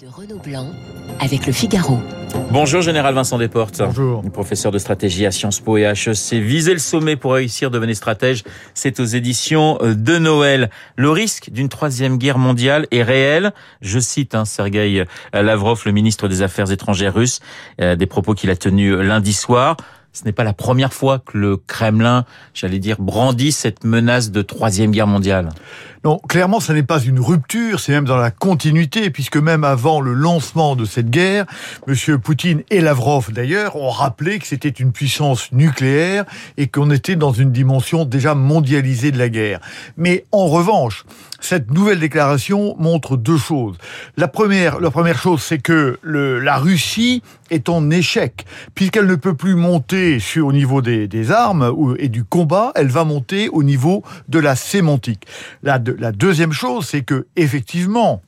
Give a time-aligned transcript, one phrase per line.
[0.00, 0.68] de Renaud Blanc
[1.18, 1.98] avec le Figaro.
[2.50, 3.82] Bonjour Général Vincent Desportes.
[3.82, 4.22] Bonjour.
[4.32, 6.40] Professeur de stratégie à Sciences Po et HEC.
[6.40, 10.70] Viser le sommet pour réussir, devenir stratège, c'est aux éditions de Noël.
[10.96, 13.52] Le risque d'une troisième guerre mondiale est réel.
[13.82, 17.40] Je cite hein, Sergei Lavrov, le ministre des Affaires étrangères russe,
[17.82, 19.76] euh, des propos qu'il a tenus lundi soir.
[20.12, 24.42] Ce n'est pas la première fois que le Kremlin, j'allais dire, brandit cette menace de
[24.42, 25.50] troisième guerre mondiale.
[26.02, 30.00] Non, clairement, ce n'est pas une rupture, c'est même dans la continuité, puisque même avant
[30.00, 31.44] le lancement de cette guerre,
[31.86, 32.18] M.
[32.18, 36.24] Poutine et Lavrov d'ailleurs ont rappelé que c'était une puissance nucléaire
[36.56, 39.60] et qu'on était dans une dimension déjà mondialisée de la guerre.
[39.98, 41.04] Mais en revanche,
[41.38, 43.76] cette nouvelle déclaration montre deux choses.
[44.16, 49.34] La première, la première chose, c'est que la Russie est en échec, puisqu'elle ne peut
[49.34, 54.02] plus monter au niveau des, des armes et du combat, elle va monter au niveau
[54.28, 55.26] de la sémantique.
[55.62, 58.22] La, la deuxième chose, c'est que effectivement,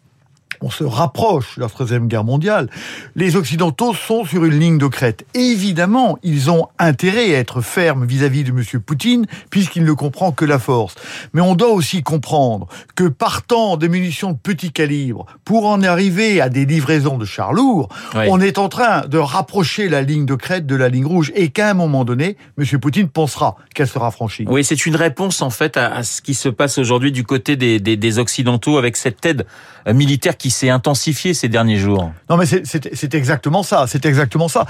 [0.62, 2.68] on se rapproche de la Troisième Guerre mondiale,
[3.16, 5.26] les Occidentaux sont sur une ligne de crête.
[5.34, 8.80] évidemment, ils ont intérêt à être fermes vis-à-vis de M.
[8.80, 10.94] Poutine, puisqu'il ne comprend que la force.
[11.32, 16.41] Mais on doit aussi comprendre que partant des munitions de petit calibre, pour en arriver
[16.41, 18.26] à des livraisons de chars lourds, oui.
[18.28, 21.48] on est en train de rapprocher la ligne de crête de la ligne rouge, et
[21.48, 22.78] qu'à un moment donné, M.
[22.78, 24.44] Poutine pensera qu'elle sera franchie.
[24.48, 27.56] Oui, c'est une réponse en fait à, à, ce qui se passe aujourd'hui du côté
[27.56, 29.47] des, des, des Occidentaux avec cette aide
[29.86, 32.12] militaire qui s'est intensifiée ces derniers jours.
[32.30, 33.86] Non, mais c'est exactement ça.
[33.86, 34.66] C'est exactement ça.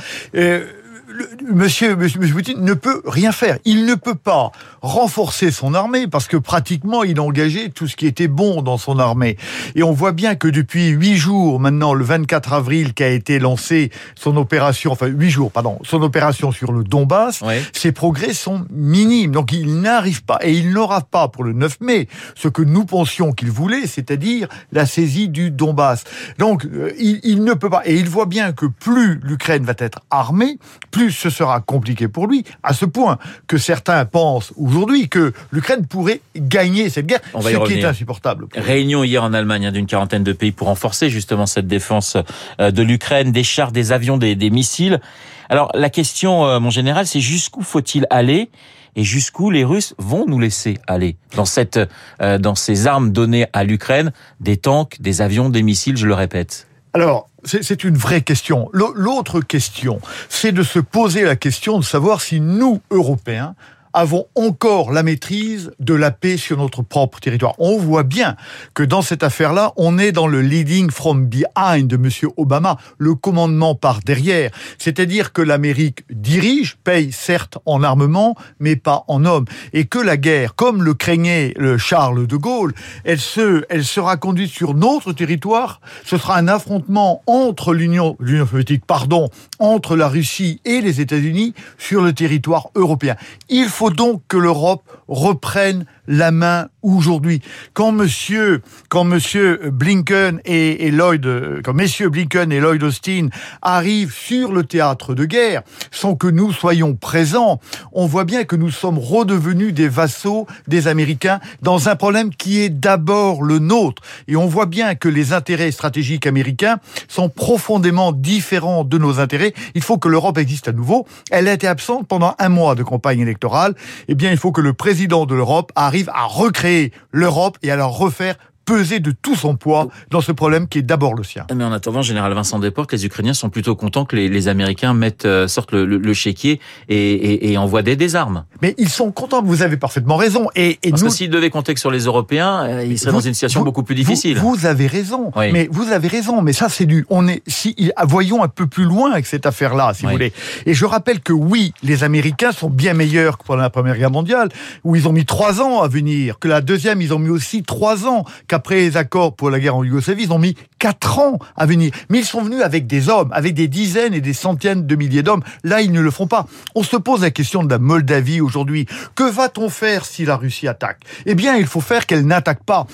[1.13, 3.59] Le, monsieur, monsieur, monsieur Poutine ne peut rien faire.
[3.65, 7.97] Il ne peut pas renforcer son armée parce que pratiquement il a engagé tout ce
[7.97, 9.37] qui était bon dans son armée.
[9.75, 13.91] Et on voit bien que depuis huit jours, maintenant le 24 avril, qu'a été lancée
[14.15, 17.55] son opération, enfin huit jours, pardon, son opération sur le Donbass, oui.
[17.73, 19.33] ses progrès sont minimes.
[19.33, 22.85] Donc il n'arrive pas et il n'aura pas pour le 9 mai ce que nous
[22.85, 26.05] pensions qu'il voulait, c'est-à-dire la saisie du Donbass.
[26.39, 27.83] Donc euh, il, il ne peut pas.
[27.85, 30.59] Et il voit bien que plus l'Ukraine va être armée,
[30.91, 35.87] plus ce sera compliqué pour lui, à ce point que certains pensent aujourd'hui que l'Ukraine
[35.87, 37.87] pourrait gagner cette guerre, On va ce qui revenir.
[37.87, 38.47] est insupportable.
[38.55, 42.17] Réunion hier en Allemagne hein, d'une quarantaine de pays pour renforcer justement cette défense
[42.61, 45.01] euh, de l'Ukraine, des chars, des avions, des, des missiles.
[45.49, 48.51] Alors la question, euh, mon général, c'est jusqu'où faut-il aller
[48.95, 51.81] et jusqu'où les Russes vont nous laisser aller dans cette,
[52.21, 56.15] euh, dans ces armes données à l'Ukraine, des tanks, des avions, des missiles, je le
[56.15, 56.69] répète?
[56.93, 58.71] Alors, c'est une vraie question.
[58.73, 63.55] L'autre question, c'est de se poser la question de savoir si nous, Européens,
[63.93, 67.55] avons encore la maîtrise de la paix sur notre propre territoire.
[67.59, 68.37] On voit bien
[68.75, 73.15] que dans cette affaire-là, on est dans le leading from behind de Monsieur Obama, le
[73.15, 74.51] commandement par derrière.
[74.79, 79.45] C'est-à-dire que l'Amérique dirige, paye certes en armement, mais pas en hommes.
[79.73, 82.75] Et que la guerre, comme le craignait le Charles de Gaulle,
[83.05, 85.81] elle, se, elle sera conduite sur notre territoire.
[86.05, 89.29] Ce sera un affrontement entre l'Union, l'Union soviétique, pardon,
[89.59, 93.17] entre la Russie et les États-Unis sur le territoire européen.
[93.49, 97.41] Il faut faut donc que l'Europe reprenne la main aujourd'hui.
[97.75, 103.29] Quand monsieur, quand monsieur Blinken et, Lloyd, quand messieurs Blinken et Lloyd Austin
[103.63, 107.61] arrivent sur le théâtre de guerre, sans que nous soyons présents,
[107.93, 112.61] on voit bien que nous sommes redevenus des vassaux des Américains dans un problème qui
[112.61, 114.03] est d'abord le nôtre.
[114.27, 119.55] Et on voit bien que les intérêts stratégiques américains sont profondément différents de nos intérêts.
[119.75, 121.07] Il faut que l'Europe existe à nouveau.
[121.31, 123.75] Elle a été absente pendant un mois de campagne électorale.
[124.09, 127.77] Eh bien, il faut que le président de l'Europe arrive à recréer l'Europe et à
[127.77, 128.37] la refaire
[128.73, 131.47] peser de tout son poids dans ce problème qui est d'abord le sien.
[131.55, 134.95] Mais en attendant, général Vincent Desportes, les Ukrainiens sont plutôt contents que les, les Américains
[134.95, 138.45] mettent, euh, sortent le, le, le chéquier et, et, et, envoient des, des, armes.
[138.63, 140.49] Mais ils sont contents, vous avez parfaitement raison.
[140.55, 141.09] Et, et Parce nous...
[141.09, 143.61] que s'ils devaient compter que sur les Européens, euh, ils seraient vous, dans une situation
[143.61, 144.39] vous, beaucoup plus difficile.
[144.39, 145.33] Vous, vous avez raison.
[145.37, 145.53] Oui.
[145.53, 146.41] Mais vous avez raison.
[146.41, 147.05] Mais ça, c'est du.
[147.11, 147.43] On est.
[147.47, 150.07] Si voyons un peu plus loin avec cette affaire-là, si oui.
[150.07, 150.33] vous voulez.
[150.65, 154.11] Et je rappelle que oui, les Américains sont bien meilleurs que pendant la Première Guerre
[154.11, 154.49] mondiale,
[154.85, 156.39] où ils ont mis trois ans à venir.
[156.39, 158.25] Que la deuxième, ils ont mis aussi trois ans.
[158.49, 161.93] Qu'après les accords pour la guerre en Yougoslavie, ils ont mis quatre ans à venir.
[162.11, 165.23] Mais ils sont venus avec des hommes, avec des dizaines et des centaines de milliers
[165.23, 165.45] d'hommes.
[165.63, 166.49] Là, ils ne le font pas.
[166.75, 168.87] On se pose la question de la Moldavie aujourd'hui.
[169.15, 171.03] Que va-t-on faire si la Russie attaque?
[171.25, 172.89] Eh bien, il faut faire qu'elle n'attaque pas.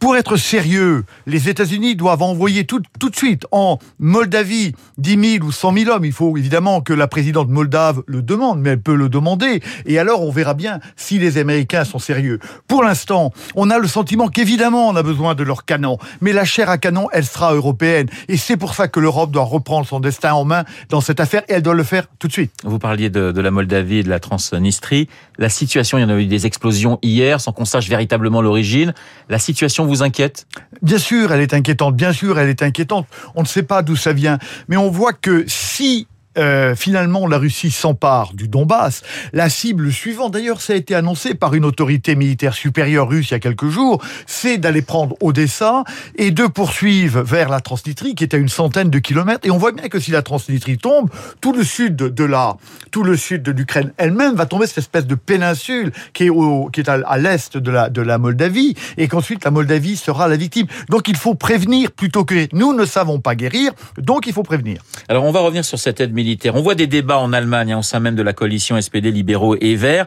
[0.00, 5.46] Pour être sérieux, les États-Unis doivent envoyer tout, tout de suite en Moldavie 10 000
[5.46, 6.04] ou 100 000 hommes.
[6.04, 9.62] Il faut évidemment que la présidente moldave le demande, mais elle peut le demander.
[9.86, 12.40] Et alors, on verra bien si les Américains sont sérieux.
[12.66, 15.98] Pour l'instant, on a le sentiment qu'évidemment, on a besoin de leurs canons.
[16.20, 18.08] Mais la chair à canon, elle sera européenne.
[18.28, 21.42] Et c'est pour ça que l'Europe doit reprendre son destin en main dans cette affaire
[21.48, 22.52] et elle doit le faire tout de suite.
[22.64, 25.08] Vous parliez de, de la Moldavie et de la Transnistrie.
[25.38, 28.94] La situation, il y en a eu des explosions hier sans qu'on sache véritablement l'origine.
[29.28, 30.46] La situation vous inquiète?
[30.82, 31.96] Bien sûr, elle est inquiétante.
[31.96, 33.06] Bien sûr, elle est inquiétante.
[33.34, 34.38] On ne sait pas d'où ça vient.
[34.68, 36.06] Mais on voit que si
[36.38, 39.02] euh, finalement la Russie s'empare du Donbass.
[39.32, 43.32] La cible suivante, d'ailleurs, ça a été annoncé par une autorité militaire supérieure russe il
[43.32, 45.84] y a quelques jours, c'est d'aller prendre Odessa
[46.16, 49.46] et de poursuivre vers la Transnistrie, qui est à une centaine de kilomètres.
[49.46, 52.56] Et on voit bien que si la Transnistrie tombe, tout le sud de la,
[52.90, 56.68] tout le sud de l'Ukraine elle-même va tomber cette espèce de péninsule qui est, au,
[56.72, 60.36] qui est à, l'est de la, de la Moldavie, et qu'ensuite la Moldavie sera la
[60.36, 60.66] victime.
[60.88, 64.82] Donc il faut prévenir plutôt que nous ne savons pas guérir, donc il faut prévenir.
[65.08, 66.12] Alors on va revenir sur cette aide
[66.52, 69.56] on voit des débats en Allemagne, hein, au sein même de la coalition SPD, libéraux
[69.60, 70.06] et verts.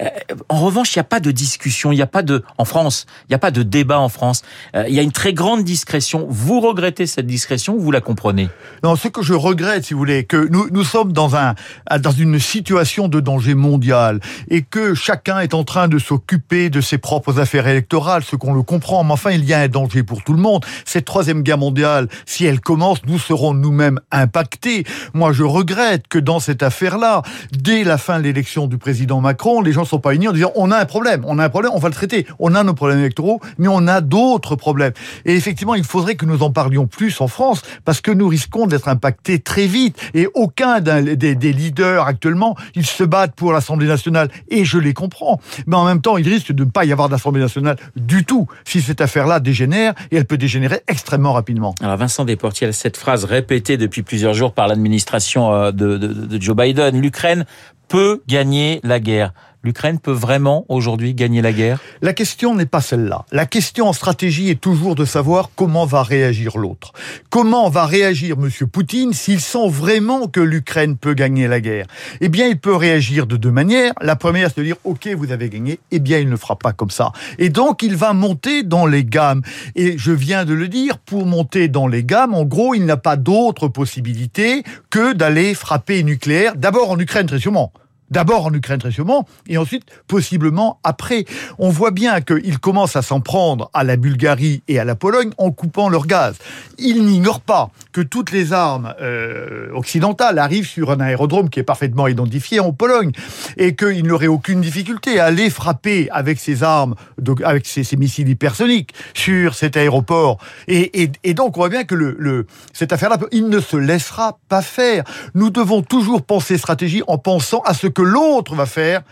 [0.00, 0.08] Euh,
[0.48, 3.06] en revanche, il n'y a pas de discussion, il n'y a pas de, en France,
[3.22, 4.42] il n'y a pas de débat en France.
[4.74, 6.26] Euh, il y a une très grande discrétion.
[6.28, 8.48] Vous regrettez cette discrétion ou vous la comprenez?
[8.82, 11.54] Non, ce que je regrette, si vous voulez, que nous, nous sommes dans un,
[12.00, 16.80] dans une situation de danger mondial et que chacun est en train de s'occuper de
[16.80, 19.04] ses propres affaires électorales, ce qu'on le comprend.
[19.04, 20.64] Mais enfin, il y a un danger pour tout le monde.
[20.84, 24.84] Cette troisième guerre mondiale, si elle commence, nous serons nous-mêmes impactés.
[25.12, 29.60] Moi, je regrette que dans cette affaire-là, dès la fin de l'élection du président Macron,
[29.60, 31.48] les gens ne sont pas unis en disant on a un problème, on a un
[31.48, 32.26] problème, on va le traiter.
[32.38, 34.92] On a nos problèmes électoraux, mais on a d'autres problèmes.
[35.24, 38.66] Et effectivement, il faudrait que nous en parlions plus en France parce que nous risquons
[38.66, 39.98] d'être impactés très vite.
[40.14, 45.40] Et aucun des, leaders actuellement, ils se battent pour l'Assemblée nationale et je les comprends.
[45.66, 48.46] Mais en même temps, il risque de ne pas y avoir d'Assemblée nationale du tout
[48.64, 51.74] si cette affaire-là dégénère et elle peut dégénérer extrêmement rapidement.
[51.80, 57.00] Alors Vincent Desportier, cette phrase répétée depuis plusieurs jours par l'administration euh, de Joe Biden,
[57.00, 57.44] l'Ukraine
[57.88, 59.32] peut gagner la guerre.
[59.64, 61.80] L'Ukraine peut vraiment aujourd'hui gagner la guerre?
[62.02, 63.24] La question n'est pas celle-là.
[63.32, 66.92] La question en stratégie est toujours de savoir comment va réagir l'autre.
[67.30, 68.50] Comment va réagir M.
[68.70, 71.86] Poutine s'il sent vraiment que l'Ukraine peut gagner la guerre?
[72.20, 73.94] Eh bien, il peut réagir de deux manières.
[74.02, 75.80] La première, c'est de dire, OK, vous avez gagné.
[75.90, 77.12] Eh bien, il ne fera pas comme ça.
[77.38, 79.40] Et donc, il va monter dans les gammes.
[79.76, 82.98] Et je viens de le dire, pour monter dans les gammes, en gros, il n'a
[82.98, 87.72] pas d'autre possibilité que d'aller frapper nucléaire, d'abord en Ukraine, très sûrement.
[88.14, 91.24] D'abord en Ukraine très sûrement, et ensuite possiblement après.
[91.58, 95.30] On voit bien qu'il commence à s'en prendre à la Bulgarie et à la Pologne
[95.36, 96.36] en coupant leur gaz.
[96.78, 101.64] Il n'ignore pas que toutes les armes euh, occidentales arrivent sur un aérodrome qui est
[101.64, 103.10] parfaitement identifié en Pologne,
[103.56, 106.94] et qu'il n'aurait aucune difficulté à aller frapper avec ses armes,
[107.42, 110.38] avec ses, missiles hypersoniques sur cet aéroport.
[110.68, 115.02] Et, donc on voit bien que cette affaire-là, il ne se laissera pas faire.
[115.34, 119.02] Nous devons toujours penser stratégie en pensant à ce que l'autre va faire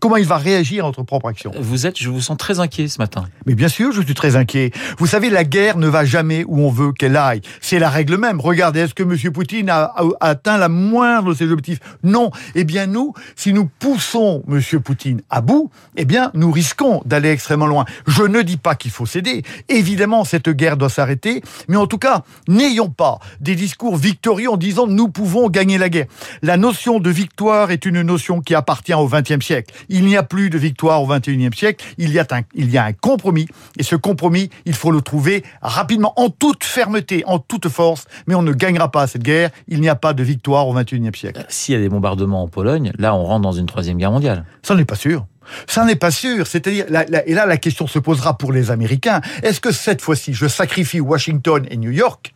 [0.00, 1.52] comment il va réagir à notre propre action.
[1.58, 3.24] Vous êtes, je vous sens très inquiet ce matin.
[3.46, 4.70] Mais bien sûr, je suis très inquiet.
[4.98, 7.40] Vous savez, la guerre ne va jamais où on veut qu'elle aille.
[7.60, 8.40] C'est la règle même.
[8.40, 9.32] Regardez, est-ce que M.
[9.32, 11.80] Poutine a, atteint la moindre de ses objectifs?
[12.02, 12.30] Non.
[12.54, 14.60] Eh bien, nous, si nous poussons M.
[14.80, 17.84] Poutine à bout, eh bien, nous risquons d'aller extrêmement loin.
[18.06, 19.42] Je ne dis pas qu'il faut céder.
[19.68, 21.42] Évidemment, cette guerre doit s'arrêter.
[21.68, 25.88] Mais en tout cas, n'ayons pas des discours victorieux en disant nous pouvons gagner la
[25.88, 26.06] guerre.
[26.42, 29.74] La notion de victoire est une notion qui appartient au XXe siècle.
[29.88, 31.84] Il n'y a plus de victoire au XXIe siècle.
[31.98, 33.48] Il y, a un, il y a un compromis.
[33.78, 38.06] Et ce compromis, il faut le trouver rapidement, en toute fermeté, en toute force.
[38.26, 39.50] Mais on ne gagnera pas cette guerre.
[39.68, 41.40] Il n'y a pas de victoire au XXIe siècle.
[41.40, 44.12] Euh, s'il y a des bombardements en Pologne, là, on rentre dans une troisième guerre
[44.12, 44.44] mondiale.
[44.62, 45.26] Ça n'est pas sûr.
[45.66, 46.46] Ça n'est pas sûr.
[46.46, 46.86] C'est-à-dire,
[47.26, 49.20] et là, la question se posera pour les Américains.
[49.42, 52.34] Est-ce que cette fois-ci, je sacrifie Washington et New York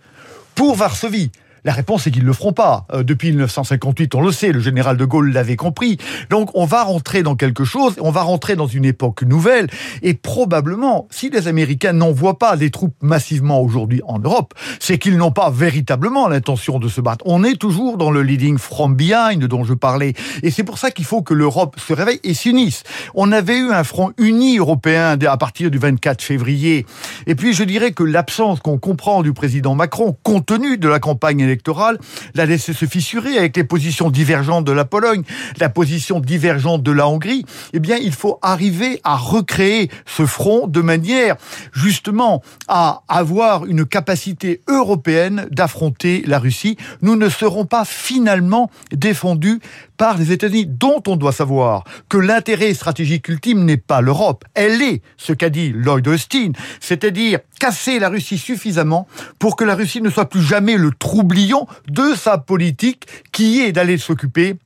[0.54, 1.30] pour Varsovie?
[1.64, 2.86] La réponse est qu'ils ne le feront pas.
[2.92, 5.98] Euh, depuis 1958, on le sait, le général de Gaulle l'avait compris.
[6.31, 9.69] Donc on va rentrer dans quelque chose, on va rentrer dans une époque nouvelle,
[10.02, 15.16] et probablement, si les Américains n'envoient pas des troupes massivement aujourd'hui en Europe, c'est qu'ils
[15.16, 17.24] n'ont pas véritablement l'intention de se battre.
[17.26, 20.90] On est toujours dans le leading from behind dont je parlais, et c'est pour ça
[20.90, 22.82] qu'il faut que l'Europe se réveille et s'unisse.
[23.14, 26.86] On avait eu un front uni européen à partir du 24 février,
[27.26, 30.98] et puis je dirais que l'absence qu'on comprend du président Macron, compte tenu de la
[30.98, 31.98] campagne électorale,
[32.34, 35.22] l'a laissé se fissurer avec les positions divergentes de la Pologne,
[35.60, 40.66] la position divergente de la Hongrie, eh bien, il faut arriver à recréer ce front
[40.66, 41.36] de manière,
[41.72, 46.76] justement, à avoir une capacité européenne d'affronter la Russie.
[47.02, 49.60] Nous ne serons pas finalement défendus
[49.96, 54.44] par les États-Unis, dont on doit savoir que l'intérêt stratégique ultime n'est pas l'Europe.
[54.55, 59.06] Elle est ce qu'a dit Lloyd Austin, c'est-à-dire casser la Russie suffisamment
[59.39, 63.72] pour que la Russie ne soit plus jamais le troublion de sa politique qui est
[63.72, 64.56] d'aller s'occuper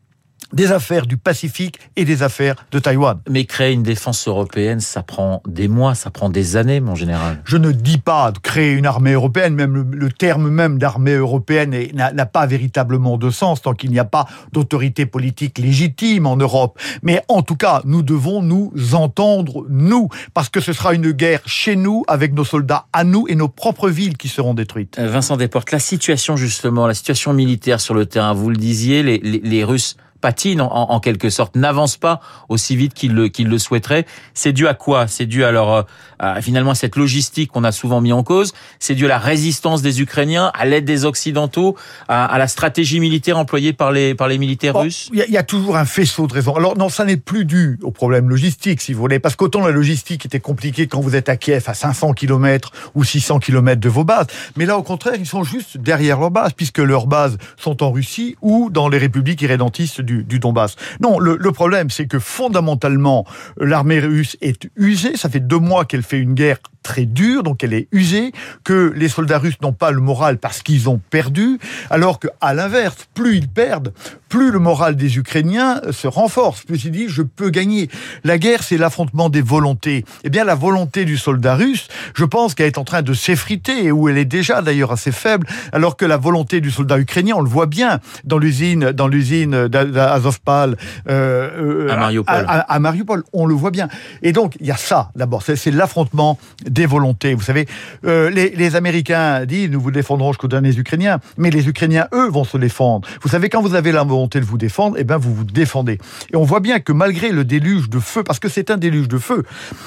[0.53, 3.19] des affaires du Pacifique et des affaires de Taïwan.
[3.29, 7.41] Mais créer une défense européenne, ça prend des mois, ça prend des années, mon général.
[7.45, 11.75] Je ne dis pas de créer une armée européenne, même le, terme même d'armée européenne
[11.93, 16.79] n'a pas véritablement de sens tant qu'il n'y a pas d'autorité politique légitime en Europe.
[17.03, 21.41] Mais en tout cas, nous devons nous entendre, nous, parce que ce sera une guerre
[21.47, 24.99] chez nous, avec nos soldats à nous et nos propres villes qui seront détruites.
[24.99, 29.03] Euh, Vincent Desportes, la situation justement, la situation militaire sur le terrain, vous le disiez,
[29.03, 33.49] les, les, les Russes patine en, quelque sorte, n'avance pas aussi vite qu'il le, qu'il
[33.49, 34.07] le souhaiterait.
[34.35, 35.07] C'est dû à quoi?
[35.07, 35.87] C'est dû à leur,
[36.19, 38.53] à, finalement à cette logistique qu'on a souvent mis en cause.
[38.79, 41.77] C'est dû à la résistance des Ukrainiens, à l'aide des Occidentaux,
[42.09, 45.11] à, la stratégie militaire employée par les, par les militaires russes.
[45.13, 46.55] Il y, a toujours un faisceau de raisons.
[46.55, 49.73] Alors non, ça n'est plus dû au problème logistique, si vous voulez, parce qu'autant la
[49.73, 53.89] logistique était compliquée quand vous êtes à Kiev, à 500 km ou 600 km de
[53.89, 57.39] vos bases, mais là au contraire, ils sont juste derrière leurs bases, puisque leurs bases
[57.57, 60.77] sont en Russie ou dans les républiques irrédentistes du Donbass.
[61.01, 63.27] Non, le, le problème, c'est que fondamentalement,
[63.59, 65.17] l'armée russe est usée.
[65.17, 68.31] Ça fait deux mois qu'elle fait une guerre très dure, donc elle est usée,
[68.63, 71.59] que les soldats russes n'ont pas le moral parce qu'ils ont perdu,
[71.91, 73.93] alors que à l'inverse, plus ils perdent,
[74.29, 76.63] plus le moral des Ukrainiens se renforce.
[76.63, 77.89] Plus ils disent, je peux gagner.
[78.23, 80.05] La guerre, c'est l'affrontement des volontés.
[80.23, 83.91] Eh bien, la volonté du soldat russe, je pense qu'elle est en train de s'effriter,
[83.91, 87.43] où elle est déjà d'ailleurs assez faible, alors que la volonté du soldat ukrainien, on
[87.43, 90.77] le voit bien dans l'usine, dans l'usine d'Azovpal,
[91.09, 92.45] euh, à Mariupol.
[92.47, 93.89] À, Mariupol, on le voit bien.
[94.23, 97.35] Et donc, il y a ça, d'abord, c'est l'affrontement des volontés.
[97.35, 97.67] Vous savez,
[98.05, 102.29] euh, les, les, Américains disent nous vous défendrons jusqu'aux derniers Ukrainiens, mais les Ukrainiens, eux,
[102.29, 103.09] vont se défendre.
[103.23, 105.99] Vous savez, quand vous avez la volonté de vous défendre, eh ben vous vous défendez.
[106.33, 109.09] Et on voit bien que malgré le déluge de feu, parce que c'est un déluge
[109.09, 109.45] de feu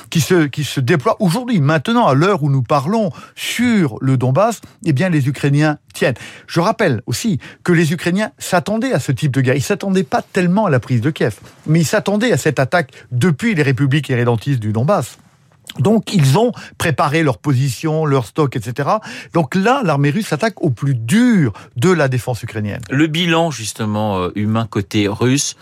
[0.09, 4.61] qui se, qui se déploie aujourd'hui, maintenant, à l'heure où nous parlons sur le Donbass,
[4.85, 6.15] eh bien les Ukrainiens tiennent.
[6.47, 9.55] Je rappelle aussi que les Ukrainiens s'attendaient à ce type de guerre.
[9.55, 12.91] Ils s'attendaient pas tellement à la prise de Kiev, mais ils s'attendaient à cette attaque
[13.11, 15.17] depuis les républiques irrédentistes du Donbass.
[15.77, 18.89] Donc ils ont préparé leur position, leur stock, etc.
[19.33, 22.81] Donc là, l'armée russe s'attaque au plus dur de la défense ukrainienne.
[22.89, 25.55] Le bilan justement euh, humain côté russe,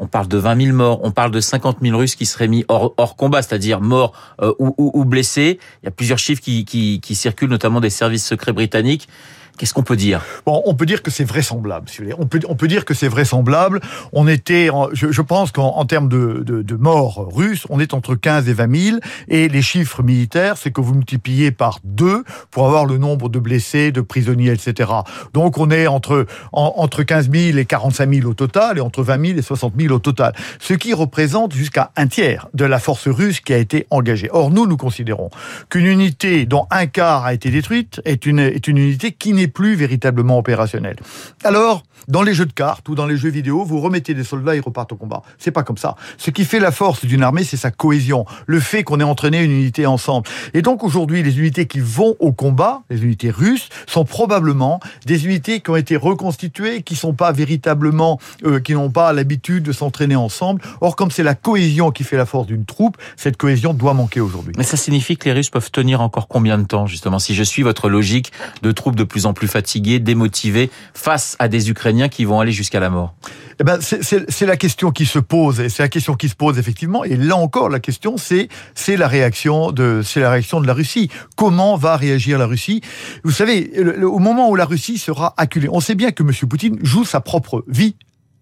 [0.00, 2.64] on parle de 20 000 morts, on parle de 50 000 Russes qui seraient mis
[2.66, 4.12] hors, combat, c'est-à-dire morts
[4.42, 5.60] euh, ou, blessés.
[5.82, 9.08] Il y a plusieurs chiffres qui circulent, notamment des services secrets britanniques.
[9.56, 10.20] Qu'est-ce qu'on peut dire?
[10.46, 11.86] On peut dire que c'est vraisemblable.
[12.18, 13.80] On peut dire que c'est vraisemblable.
[14.12, 18.76] On était, je, pense qu'en termes de, morts russes, on est entre 15 et 20
[18.76, 18.98] 000.
[19.28, 23.38] Et les chiffres militaires, c'est que vous multipliez par deux pour avoir le nombre de
[23.38, 24.90] blessés, de prisonniers, etc.
[25.32, 29.26] Donc on est entre entre 15 000 et 45 000 au total, et entre 20
[29.26, 33.08] 000 et 60 000 au total, ce qui représente jusqu'à un tiers de la force
[33.08, 34.28] russe qui a été engagée.
[34.32, 35.30] Or nous, nous considérons
[35.70, 39.43] qu'une unité dont un quart a été détruite est une est une unité qui n'est
[39.48, 40.96] plus véritablement opérationnel.
[41.42, 44.54] Alors, dans les jeux de cartes ou dans les jeux vidéo, vous remettez des soldats,
[44.56, 45.22] ils repartent au combat.
[45.38, 45.96] C'est pas comme ça.
[46.18, 49.42] Ce qui fait la force d'une armée, c'est sa cohésion, le fait qu'on ait entraîné
[49.42, 50.28] une unité ensemble.
[50.52, 55.26] Et donc aujourd'hui, les unités qui vont au combat, les unités russes, sont probablement des
[55.26, 59.72] unités qui ont été reconstituées, qui sont pas véritablement, euh, qui n'ont pas l'habitude de
[59.72, 60.62] s'entraîner ensemble.
[60.80, 64.20] Or, comme c'est la cohésion qui fait la force d'une troupe, cette cohésion doit manquer
[64.20, 64.54] aujourd'hui.
[64.56, 67.42] Mais ça signifie que les Russes peuvent tenir encore combien de temps, justement, si je
[67.42, 68.32] suis votre logique
[68.62, 72.52] de troupes de plus en plus fatiguées, démotivées, face à des Ukrainiens qui vont aller
[72.52, 73.14] jusqu'à la mort?
[73.60, 76.58] Eh ben, c'est la question qui se pose, et c'est la question qui se pose
[76.58, 77.04] effectivement.
[77.04, 78.48] Et là encore, la question, c'est
[78.88, 81.10] la réaction de la Russie.
[81.36, 82.80] Comment va réagir la Russie?
[83.22, 83.70] Vous savez,
[84.02, 86.32] au moment où la Russie sera acculée, on sait bien que M.
[86.48, 87.96] Poutine joue sa propre vie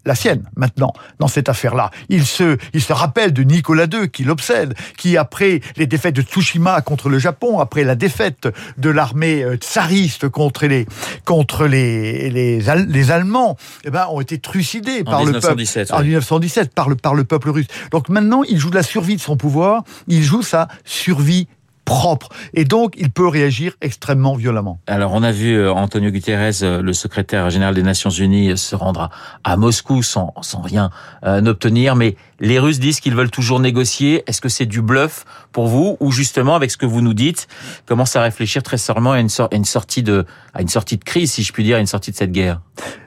[0.04, 1.90] la sienne maintenant dans cette affaire-là.
[2.09, 6.23] Il se, il se rappelle de Nicolas II qui l'obsède, qui après les défaites de
[6.23, 10.87] Tsushima contre le Japon, après la défaite de l'armée euh, tsariste contre les
[11.25, 16.75] contre les les, les Allemands, eh ben ont été trucidés par le peuple en 1917
[16.75, 17.66] par le par le peuple russe.
[17.90, 21.49] Donc maintenant, il joue la survie de son pouvoir, il joue sa survie
[21.85, 22.29] propre.
[22.55, 24.81] Et donc, il peut réagir extrêmement violemment.
[24.87, 28.75] Alors, on a vu euh, Antonio Guterres, euh, le secrétaire général des Nations Unies, se
[28.77, 29.11] rendre
[29.45, 30.91] à, Moscou sans, sans rien
[31.25, 31.97] euh, obtenir.
[31.97, 34.25] Mais les Russes disent qu'ils veulent toujours négocier.
[34.26, 37.46] Est-ce que c'est du bluff pour vous ou justement, avec ce que vous nous dites,
[37.87, 39.28] commence à réfléchir très sérieusement à une,
[39.64, 42.16] sortie de, à une sortie de crise, si je puis dire, à une sortie de
[42.16, 42.61] cette guerre?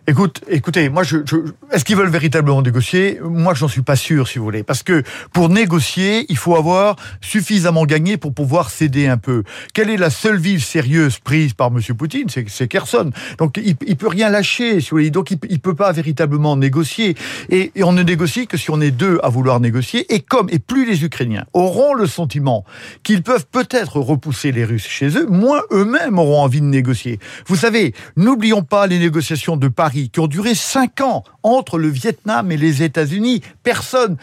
[0.07, 1.17] Écoute, écoutez, moi, je,
[1.71, 3.19] est-ce qu'ils veulent véritablement négocier?
[3.23, 5.01] Moi, j'en suis pas sûr, si vous voulez, parce que
[5.33, 9.43] pour négocier, il faut avoir suffisamment gagné pour pouvoir céder un peu.
[9.73, 12.27] Quelle est la seule ville sérieuse prise par Monsieur Poutine?
[12.29, 13.09] C'est Kherson.
[13.39, 15.09] Donc, il, il peut rien lâcher, si vous voulez.
[15.09, 17.15] Donc, il, il peut pas véritablement négocier.
[17.49, 20.13] Et on ne négocie que si on est deux à vouloir négocier.
[20.13, 22.63] Et comme, et plus les Ukrainiens auront le sentiment
[23.03, 27.20] qu'ils peuvent peut-être repousser les Russes chez eux, moins eux-mêmes auront envie de négocier.
[27.48, 31.88] Vous savez, n'oublions pas les négociations de Paris qui ont duré cinq ans entre le
[31.88, 33.41] Vietnam et les États-Unis.
[33.63, 34.17] Personne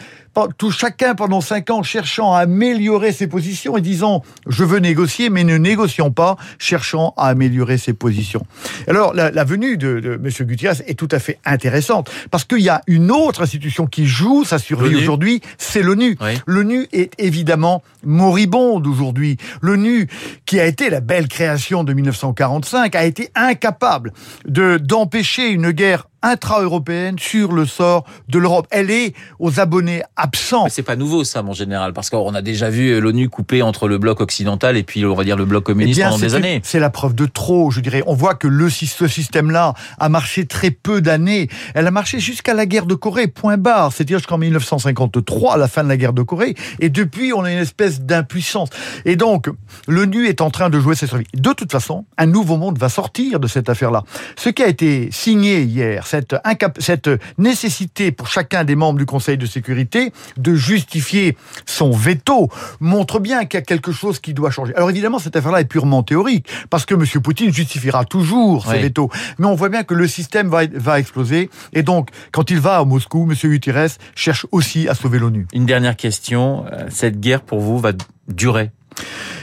[0.57, 5.29] tout chacun pendant cinq ans cherchant à améliorer ses positions et disant je veux négocier
[5.29, 8.45] mais ne négocions pas cherchant à améliorer ses positions.
[8.87, 10.47] Alors la, venue de, de M.
[10.47, 14.43] Gutiérrez est tout à fait intéressante parce qu'il y a une autre institution qui joue
[14.43, 16.17] sa survie aujourd'hui, c'est l'ONU.
[16.45, 19.37] L'ONU est évidemment moribonde aujourd'hui.
[19.61, 20.07] L'ONU
[20.45, 24.13] qui a été la belle création de 1945 a été incapable
[24.45, 28.67] de d'empêcher une guerre intra-européenne sur le sort de l'Europe.
[28.71, 30.65] Elle est aux abonnés absents.
[30.69, 33.97] C'est pas nouveau ça, mon général, parce qu'on a déjà vu l'ONU couper entre le
[33.97, 36.61] bloc occidental et puis on va dire le bloc communiste eh pendant des années.
[36.63, 38.03] C'est la preuve de trop, je dirais.
[38.07, 41.49] On voit que le ce système-là a marché très peu d'années.
[41.75, 43.91] Elle a marché jusqu'à la guerre de Corée, point barre.
[43.93, 46.55] C'est-à-dire jusqu'en 1953, à la fin de la guerre de Corée.
[46.79, 48.69] Et depuis, on a une espèce d'impuissance.
[49.05, 49.49] Et donc,
[49.87, 51.25] l'ONU est en train de jouer ses survie.
[51.33, 54.03] De toute façon, un nouveau monde va sortir de cette affaire-là.
[54.35, 56.35] Ce qui a été signé hier, cette,
[56.79, 63.19] cette nécessité pour chacun des membres du Conseil de sécurité de justifier son veto montre
[63.19, 64.75] bien qu'il y a quelque chose qui doit changer.
[64.75, 67.05] Alors évidemment, cette affaire-là est purement théorique, parce que M.
[67.21, 69.09] Poutine justifiera toujours ses veto.
[69.39, 71.49] Mais on voit bien que le système va, va exploser.
[71.73, 73.35] Et donc, quand il va à Moscou, M.
[73.49, 75.47] Guterres cherche aussi à sauver l'ONU.
[75.53, 76.65] Une dernière question.
[76.71, 77.91] Euh, cette guerre, pour vous, va
[78.27, 78.71] durer?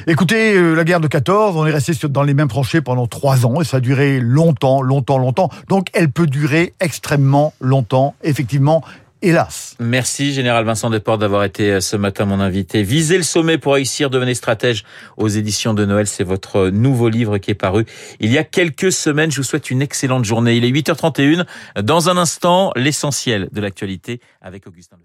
[0.07, 3.45] Écoutez, euh, la guerre de 14, on est resté dans les mêmes tranchées pendant trois
[3.45, 5.51] ans et ça a duré longtemps, longtemps, longtemps.
[5.69, 8.83] Donc elle peut durer extrêmement longtemps, effectivement.
[9.23, 9.77] Hélas.
[9.79, 12.83] Merci, Général Vincent Desportes, d'avoir été euh, ce matin mon invité.
[12.83, 14.85] Visez le sommet pour réussir, devenez stratège
[15.19, 16.07] aux éditions de Noël.
[16.07, 17.85] C'est votre nouveau livre qui est paru
[18.21, 19.31] il y a quelques semaines.
[19.31, 20.57] Je vous souhaite une excellente journée.
[20.57, 21.45] Il est 8h31.
[21.83, 24.97] Dans un instant, l'essentiel de l'actualité avec Augustin